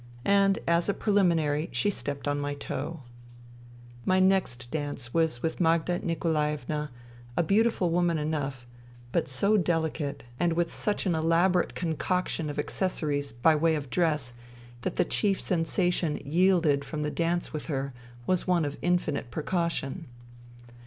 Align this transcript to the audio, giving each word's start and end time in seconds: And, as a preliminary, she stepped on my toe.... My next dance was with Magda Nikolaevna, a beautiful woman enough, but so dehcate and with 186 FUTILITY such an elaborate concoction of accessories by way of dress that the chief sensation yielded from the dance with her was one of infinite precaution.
And, 0.25 0.57
as 0.67 0.89
a 0.89 0.95
preliminary, 0.95 1.69
she 1.71 1.91
stepped 1.91 2.27
on 2.27 2.39
my 2.39 2.55
toe.... 2.55 3.01
My 4.03 4.19
next 4.19 4.71
dance 4.71 5.13
was 5.13 5.43
with 5.43 5.61
Magda 5.61 5.99
Nikolaevna, 5.99 6.89
a 7.37 7.43
beautiful 7.43 7.91
woman 7.91 8.17
enough, 8.17 8.65
but 9.11 9.29
so 9.29 9.59
dehcate 9.59 10.21
and 10.39 10.53
with 10.53 10.69
186 10.69 10.73
FUTILITY 10.73 10.81
such 10.81 11.05
an 11.05 11.13
elaborate 11.13 11.75
concoction 11.75 12.49
of 12.49 12.57
accessories 12.57 13.31
by 13.31 13.55
way 13.55 13.75
of 13.75 13.91
dress 13.91 14.33
that 14.81 14.95
the 14.95 15.05
chief 15.05 15.39
sensation 15.39 16.19
yielded 16.25 16.83
from 16.83 17.03
the 17.03 17.11
dance 17.11 17.53
with 17.53 17.67
her 17.67 17.93
was 18.25 18.47
one 18.47 18.65
of 18.65 18.79
infinite 18.81 19.29
precaution. 19.29 20.07